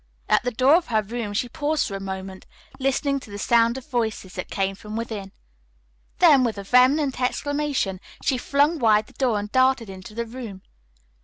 At 0.27 0.41
the 0.43 0.49
door 0.51 0.77
of 0.77 0.87
her 0.87 1.03
room 1.03 1.31
she 1.33 1.47
paused 1.47 1.85
for 1.87 1.93
a 1.95 1.99
moment, 1.99 2.47
listening 2.79 3.19
to 3.19 3.29
the 3.29 3.37
sound 3.37 3.77
of 3.77 3.85
voices 3.87 4.33
that 4.33 4.49
came 4.49 4.73
from 4.73 4.95
within. 4.95 5.31
Then, 6.17 6.43
with 6.43 6.57
a 6.57 6.63
vehement 6.63 7.21
exclamation, 7.21 7.99
she 8.23 8.39
flung 8.39 8.79
wide 8.79 9.05
the 9.05 9.13
door 9.13 9.37
and 9.37 9.51
darted 9.51 9.91
into 9.91 10.15
the 10.15 10.25
room. 10.25 10.63